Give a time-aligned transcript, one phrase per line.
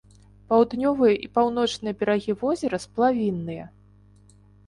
[0.51, 3.65] Паўднёвыя і паўночныя берагі возера сплавінныя.